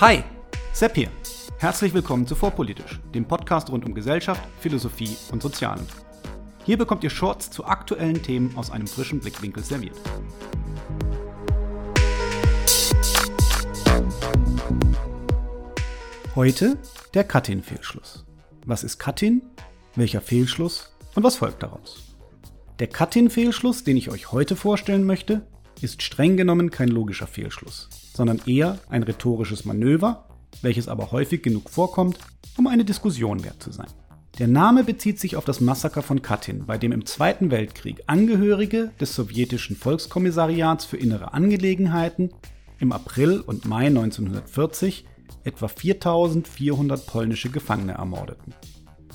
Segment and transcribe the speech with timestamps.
[0.00, 0.22] Hi,
[0.72, 1.10] Sepp hier.
[1.58, 5.84] Herzlich willkommen zu Vorpolitisch, dem Podcast rund um Gesellschaft, Philosophie und Sozialen.
[6.64, 9.96] Hier bekommt ihr Shorts zu aktuellen Themen aus einem frischen Blickwinkel serviert.
[16.36, 16.78] Heute
[17.14, 18.24] der Katyn-Fehlschluss.
[18.66, 19.42] Was ist Katyn?
[19.96, 20.92] Welcher Fehlschluss?
[21.16, 22.14] Und was folgt daraus?
[22.78, 25.44] Der Katyn-Fehlschluss, den ich euch heute vorstellen möchte,
[25.82, 30.28] ist streng genommen kein logischer Fehlschluss, sondern eher ein rhetorisches Manöver,
[30.62, 32.18] welches aber häufig genug vorkommt,
[32.56, 33.88] um eine Diskussion wert zu sein.
[34.38, 38.92] Der Name bezieht sich auf das Massaker von Katyn, bei dem im Zweiten Weltkrieg Angehörige
[39.00, 42.30] des sowjetischen Volkskommissariats für innere Angelegenheiten
[42.78, 45.04] im April und Mai 1940
[45.42, 48.54] etwa 4400 polnische Gefangene ermordeten.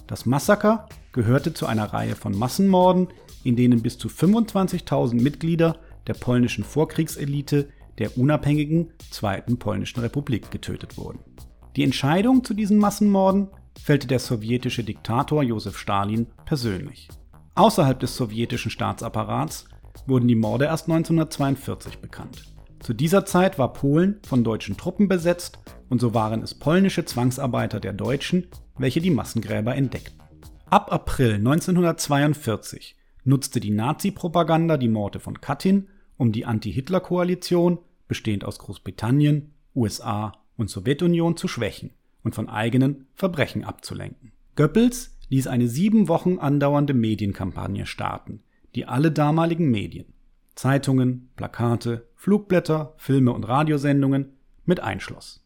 [0.07, 3.07] Das Massaker gehörte zu einer Reihe von Massenmorden,
[3.43, 5.77] in denen bis zu 25.000 Mitglieder
[6.07, 11.19] der polnischen Vorkriegselite der unabhängigen Zweiten Polnischen Republik getötet wurden.
[11.75, 13.49] Die Entscheidung zu diesen Massenmorden
[13.81, 17.09] fällte der sowjetische Diktator Josef Stalin persönlich.
[17.55, 19.65] Außerhalb des sowjetischen Staatsapparats
[20.07, 22.53] wurden die Morde erst 1942 bekannt.
[22.79, 27.79] Zu dieser Zeit war Polen von deutschen Truppen besetzt und so waren es polnische Zwangsarbeiter
[27.79, 30.19] der Deutschen, welche die Massengräber entdeckten.
[30.69, 38.59] Ab April 1942 nutzte die Nazi-Propaganda die Morde von Katyn, um die Anti-Hitler-Koalition, bestehend aus
[38.59, 41.91] Großbritannien, USA und Sowjetunion, zu schwächen
[42.23, 44.31] und von eigenen Verbrechen abzulenken.
[44.55, 48.41] Goebbels ließ eine sieben Wochen andauernde Medienkampagne starten,
[48.75, 50.13] die alle damaligen Medien,
[50.55, 54.33] Zeitungen, Plakate, Flugblätter, Filme und Radiosendungen
[54.65, 55.43] mit einschloss.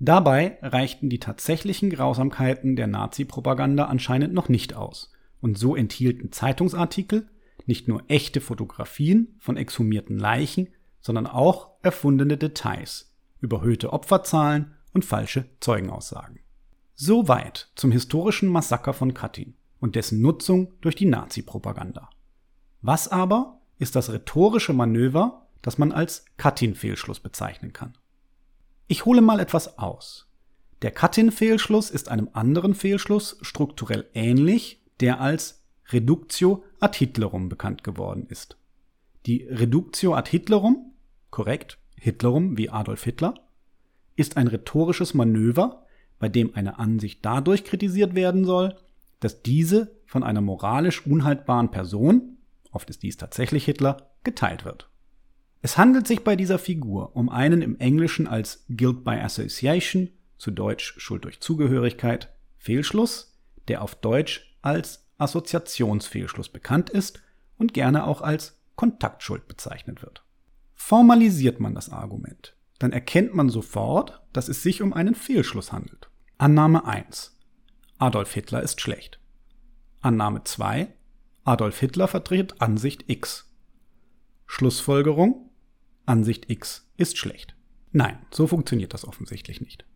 [0.00, 7.28] Dabei reichten die tatsächlichen Grausamkeiten der Nazi-Propaganda anscheinend noch nicht aus, und so enthielten Zeitungsartikel
[7.66, 10.68] nicht nur echte Fotografien von exhumierten Leichen,
[11.00, 16.40] sondern auch erfundene Details, überhöhte Opferzahlen und falsche Zeugenaussagen.
[16.94, 22.08] Soweit zum historischen Massaker von Katyn und dessen Nutzung durch die Nazi-Propaganda.
[22.80, 27.98] Was aber ist das rhetorische Manöver, das man als Katyn-Fehlschluss bezeichnen kann?
[28.86, 30.30] Ich hole mal etwas aus.
[30.82, 38.26] Der Katyn-Fehlschluss ist einem anderen Fehlschluss strukturell ähnlich, der als Reductio ad Hitlerum bekannt geworden
[38.28, 38.56] ist.
[39.26, 40.92] Die Reductio ad Hitlerum,
[41.30, 43.34] korrekt, Hitlerum wie Adolf Hitler,
[44.16, 45.86] ist ein rhetorisches Manöver,
[46.18, 48.76] bei dem eine Ansicht dadurch kritisiert werden soll,
[49.20, 52.36] dass diese von einer moralisch unhaltbaren Person,
[52.70, 54.88] oft ist dies tatsächlich Hitler, geteilt wird.
[55.62, 60.50] Es handelt sich bei dieser Figur um einen im Englischen als Guilt by Association, zu
[60.50, 62.28] Deutsch Schuld durch Zugehörigkeit,
[62.58, 67.22] Fehlschluss, der auf Deutsch als Assoziationsfehlschluss bekannt ist
[67.58, 70.24] und gerne auch als Kontaktschuld bezeichnet wird.
[70.74, 76.08] Formalisiert man das Argument, dann erkennt man sofort, dass es sich um einen Fehlschluss handelt.
[76.38, 77.36] Annahme 1.
[77.98, 79.18] Adolf Hitler ist schlecht.
[80.00, 80.92] Annahme 2.
[81.44, 83.50] Adolf Hitler vertritt Ansicht X.
[84.46, 85.50] Schlussfolgerung
[86.06, 87.56] Ansicht X ist schlecht.
[87.92, 89.86] Nein, so funktioniert das offensichtlich nicht.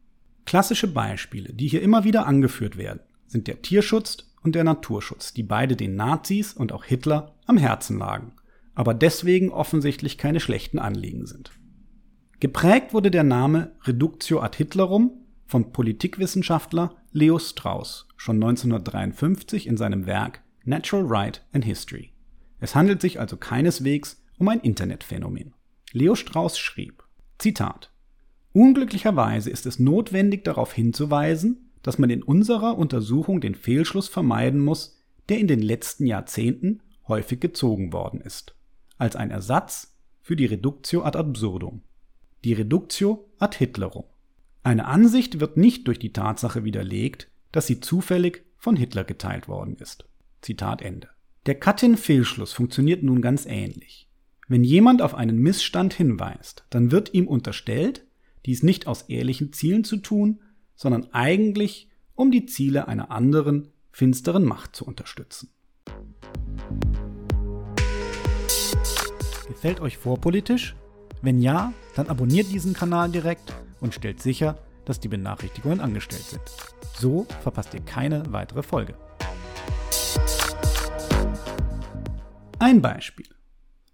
[0.47, 5.43] Klassische Beispiele, die hier immer wieder angeführt werden, sind der Tierschutz und der Naturschutz, die
[5.43, 8.33] beide den Nazis und auch Hitler am Herzen lagen,
[8.75, 11.53] aber deswegen offensichtlich keine schlechten Anliegen sind.
[12.41, 15.11] Geprägt wurde der Name Reductio ad Hitlerum
[15.47, 22.13] vom Politikwissenschaftler Leo Strauss schon 1953 in seinem Werk Natural Right and History.
[22.61, 25.55] Es handelt sich also keineswegs um ein Internetphänomen.
[25.93, 27.03] Leo Strauss schrieb,
[27.39, 27.91] Zitat,
[28.53, 34.97] Unglücklicherweise ist es notwendig darauf hinzuweisen, dass man in unserer Untersuchung den Fehlschluss vermeiden muss,
[35.29, 38.55] der in den letzten Jahrzehnten häufig gezogen worden ist,
[38.97, 41.83] als ein Ersatz für die Reductio ad absurdum.
[42.45, 44.05] Die Reductio ad Hitlerum.
[44.63, 49.77] Eine Ansicht wird nicht durch die Tatsache widerlegt, dass sie zufällig von Hitler geteilt worden
[49.77, 50.05] ist.
[50.43, 51.09] Zitat Ende.
[51.47, 54.09] Der Katyn-Fehlschluss funktioniert nun ganz ähnlich.
[54.49, 58.05] Wenn jemand auf einen Missstand hinweist, dann wird ihm unterstellt,
[58.47, 60.41] dies nicht aus ehrlichen Zielen zu tun,
[60.79, 65.51] sondern eigentlich, um die Ziele einer anderen, finsteren Macht zu unterstützen.
[69.49, 70.77] Gefällt euch vorpolitisch?
[71.21, 76.43] Wenn ja, dann abonniert diesen Kanal direkt und stellt sicher, dass die Benachrichtigungen angestellt sind.
[76.95, 78.95] So verpasst ihr keine weitere Folge.
[82.61, 83.27] Ein Beispiel.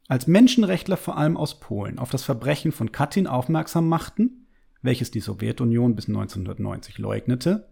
[0.07, 4.44] Als Menschenrechtler vor allem aus Polen auf das Verbrechen von Katyn aufmerksam machten,
[4.85, 7.67] welches die Sowjetunion bis 1990 leugnete,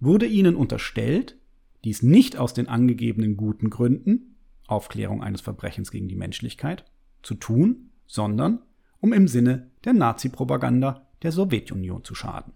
[0.00, 1.36] wurde ihnen unterstellt,
[1.82, 4.36] dies nicht aus den angegebenen guten Gründen,
[4.66, 6.84] Aufklärung eines Verbrechens gegen die Menschlichkeit,
[7.22, 8.60] zu tun, sondern
[9.00, 12.52] um im Sinne der Nazi-Propaganda der Sowjetunion zu schaden.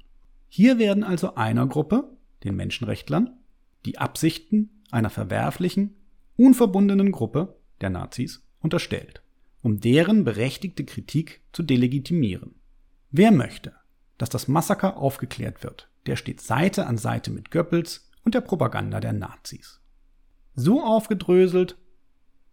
[0.48, 2.10] Hier werden also einer Gruppe,
[2.44, 3.30] den Menschenrechtlern,
[3.86, 5.94] die Absichten einer verwerflichen,
[6.36, 9.22] unverbundenen Gruppe, der Nazis, unterstellt,
[9.62, 12.56] um deren berechtigte Kritik zu delegitimieren.
[13.10, 13.72] Wer möchte,
[14.22, 19.00] dass das Massaker aufgeklärt wird, der steht Seite an Seite mit Goebbels und der Propaganda
[19.00, 19.80] der Nazis.
[20.54, 21.76] So aufgedröselt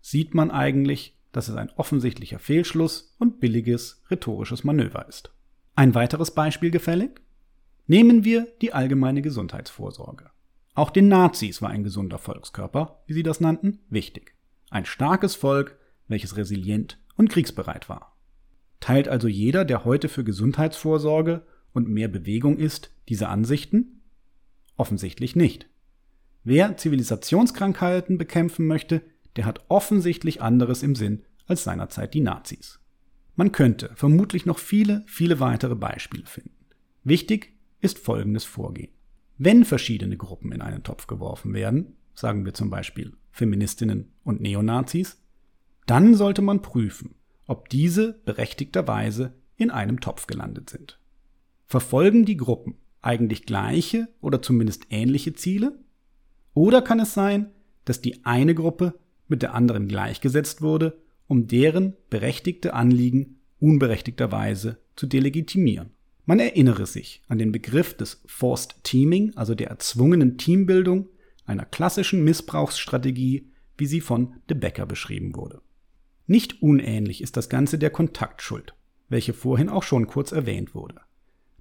[0.01, 5.31] sieht man eigentlich, dass es ein offensichtlicher Fehlschluss und billiges rhetorisches Manöver ist.
[5.75, 7.21] Ein weiteres Beispiel gefällig?
[7.85, 10.31] Nehmen wir die allgemeine Gesundheitsvorsorge.
[10.73, 14.33] Auch den Nazis war ein gesunder Volkskörper, wie sie das nannten, wichtig.
[14.71, 15.77] Ein starkes Volk,
[16.07, 18.17] welches resilient und kriegsbereit war.
[18.79, 24.01] Teilt also jeder, der heute für Gesundheitsvorsorge und mehr Bewegung ist, diese Ansichten?
[24.75, 25.69] Offensichtlich nicht.
[26.43, 29.01] Wer Zivilisationskrankheiten bekämpfen möchte,
[29.35, 32.79] der hat offensichtlich anderes im Sinn als seinerzeit die Nazis.
[33.35, 36.55] Man könnte vermutlich noch viele, viele weitere Beispiele finden.
[37.03, 38.91] Wichtig ist folgendes Vorgehen.
[39.37, 45.21] Wenn verschiedene Gruppen in einen Topf geworfen werden, sagen wir zum Beispiel Feministinnen und Neonazis,
[45.85, 47.15] dann sollte man prüfen,
[47.47, 50.98] ob diese berechtigterweise in einem Topf gelandet sind.
[51.69, 55.77] Verfolgen die Gruppen eigentlich gleiche oder zumindest ähnliche Ziele?
[56.55, 57.51] Oder kann es sein,
[57.85, 58.95] dass die eine Gruppe
[59.27, 65.91] mit der anderen gleichgesetzt wurde, um deren berechtigte Anliegen unberechtigterweise zu delegitimieren?
[66.25, 71.07] Man erinnere sich an den Begriff des Forced Teaming, also der erzwungenen Teambildung,
[71.45, 75.61] einer klassischen Missbrauchsstrategie, wie sie von De Becker beschrieben wurde.
[76.25, 78.73] Nicht unähnlich ist das Ganze der Kontaktschuld,
[79.07, 81.01] welche vorhin auch schon kurz erwähnt wurde.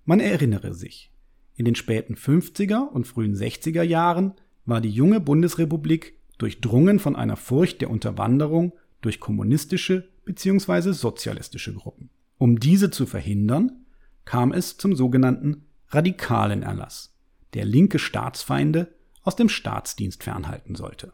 [0.08, 1.12] Man erinnere sich,
[1.55, 4.32] in den späten 50er und frühen 60er Jahren
[4.64, 8.72] war die junge Bundesrepublik durchdrungen von einer Furcht der Unterwanderung
[9.02, 10.93] durch kommunistische bzw.
[10.93, 12.08] sozialistische Gruppen.
[12.38, 13.84] Um diese zu verhindern,
[14.25, 17.14] kam es zum sogenannten radikalen Erlass,
[17.52, 18.94] der linke Staatsfeinde
[19.25, 21.12] aus dem Staatsdienst fernhalten sollte.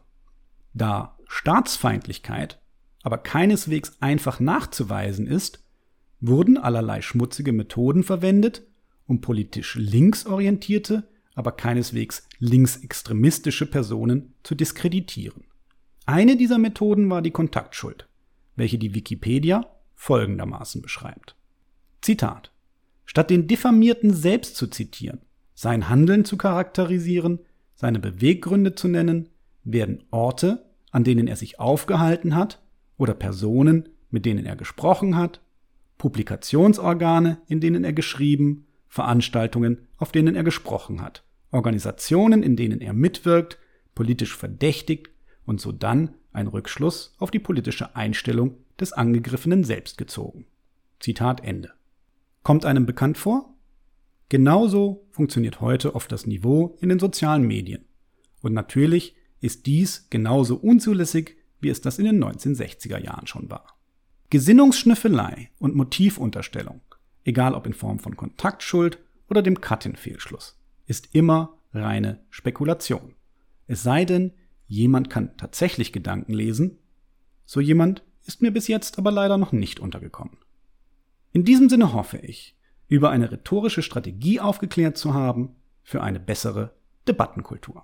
[0.73, 2.61] Da Staatsfeindlichkeit
[3.03, 5.59] aber keineswegs einfach nachzuweisen ist,
[6.21, 8.65] wurden allerlei schmutzige Methoden verwendet,
[9.07, 15.43] um politisch linksorientierte, aber keineswegs linksextremistische Personen zu diskreditieren.
[16.05, 18.07] Eine dieser Methoden war die Kontaktschuld,
[18.55, 21.35] welche die Wikipedia folgendermaßen beschreibt.
[22.01, 22.51] Zitat
[23.05, 25.21] Statt den Diffamierten selbst zu zitieren,
[25.53, 27.39] sein Handeln zu charakterisieren,
[27.75, 29.29] seine Beweggründe zu nennen,
[29.63, 32.61] werden Orte, an denen er sich aufgehalten hat,
[32.97, 35.41] oder Personen, mit denen er gesprochen hat,
[35.97, 42.93] Publikationsorgane, in denen er geschrieben, Veranstaltungen, auf denen er gesprochen hat, Organisationen, in denen er
[42.93, 43.59] mitwirkt,
[43.93, 45.09] politisch verdächtigt
[45.45, 50.45] und so dann ein Rückschluss auf die politische Einstellung des Angegriffenen selbst gezogen.
[51.01, 51.73] Zitat Ende.
[52.41, 53.53] Kommt einem bekannt vor?
[54.29, 57.83] Genauso funktioniert heute oft das Niveau in den sozialen Medien.
[58.41, 63.77] Und natürlich ist dies genauso unzulässig, wie es das in den 1960er Jahren schon war.
[64.29, 66.79] Gesinnungsschnüffelei und Motivunterstellung,
[67.25, 68.99] egal ob in Form von Kontaktschuld
[69.29, 73.15] oder dem Cut-in-Fehlschluss, ist immer reine Spekulation.
[73.67, 74.31] Es sei denn,
[74.67, 76.77] jemand kann tatsächlich Gedanken lesen,
[77.45, 80.37] so jemand ist mir bis jetzt aber leider noch nicht untergekommen.
[81.31, 82.55] In diesem Sinne hoffe ich,
[82.87, 86.75] über eine rhetorische Strategie aufgeklärt zu haben für eine bessere
[87.07, 87.83] Debattenkultur.